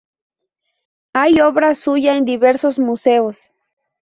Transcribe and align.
Hay 1.13 1.41
obra 1.41 1.75
suya 1.75 2.17
en 2.17 2.25
diversos 2.25 2.79
museos. 2.79 3.51